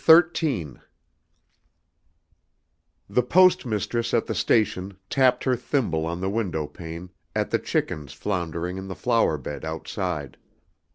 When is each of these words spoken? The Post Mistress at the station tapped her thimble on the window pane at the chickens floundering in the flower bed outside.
The 0.03 0.81
Post 3.21 3.67
Mistress 3.67 4.15
at 4.15 4.25
the 4.25 4.33
station 4.33 4.97
tapped 5.11 5.43
her 5.43 5.55
thimble 5.55 6.07
on 6.07 6.21
the 6.21 6.27
window 6.31 6.65
pane 6.65 7.11
at 7.35 7.51
the 7.51 7.59
chickens 7.59 8.11
floundering 8.11 8.77
in 8.79 8.87
the 8.87 8.95
flower 8.95 9.37
bed 9.37 9.63
outside. 9.63 10.37